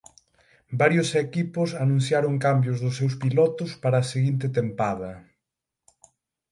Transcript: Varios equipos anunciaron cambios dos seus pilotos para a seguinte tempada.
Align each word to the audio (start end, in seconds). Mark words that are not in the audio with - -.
Varios 0.81 1.09
equipos 1.25 1.69
anunciaron 1.83 2.33
cambios 2.45 2.77
dos 2.83 2.95
seus 2.99 3.15
pilotos 3.23 3.69
para 3.81 3.97
a 3.99 4.09
seguinte 4.13 4.47
tempada. 4.57 5.11